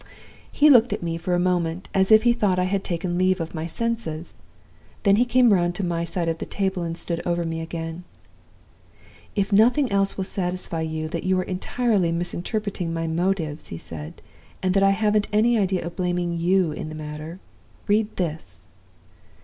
]"He 0.51 0.71
looked 0.71 0.93
at 0.93 1.03
me 1.03 1.15
for 1.17 1.35
a 1.35 1.39
moment, 1.39 1.87
as 1.93 2.11
if 2.11 2.23
he 2.23 2.33
thought 2.33 2.57
I 2.57 2.63
had 2.63 2.83
taken 2.83 3.19
leave 3.19 3.39
of 3.39 3.53
my 3.53 3.67
senses. 3.67 4.33
Then 5.03 5.17
he 5.17 5.25
came 5.25 5.53
round 5.53 5.75
to 5.75 5.85
my 5.85 6.05
side 6.05 6.27
of 6.27 6.39
the 6.39 6.45
table 6.47 6.81
and 6.81 6.97
stood 6.97 7.21
over 7.23 7.43
me 7.45 7.61
again. 7.61 8.03
"'If 9.35 9.53
nothing 9.53 9.91
else 9.91 10.17
will 10.17 10.23
satisfy 10.23 10.81
you 10.81 11.07
that 11.09 11.23
you 11.23 11.39
are 11.39 11.43
entirely 11.43 12.11
misinterpreting 12.11 12.91
my 12.91 13.05
motives,' 13.05 13.67
he 13.67 13.77
said, 13.77 14.23
'and 14.63 14.73
that 14.73 14.81
I 14.81 14.89
haven't 14.89 15.27
an 15.31 15.45
idea 15.45 15.85
of 15.85 15.95
blaming 15.95 16.35
you 16.35 16.71
in 16.71 16.89
the 16.89 16.95
matter 16.95 17.39
read 17.85 18.15
this. 18.15 18.57